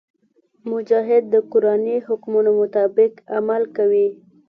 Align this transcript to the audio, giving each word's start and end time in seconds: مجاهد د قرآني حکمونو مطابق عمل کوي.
مجاهد 0.71 1.23
د 1.33 1.35
قرآني 1.51 1.95
حکمونو 2.07 2.49
مطابق 2.61 3.11
عمل 3.37 3.63
کوي. 3.77 4.07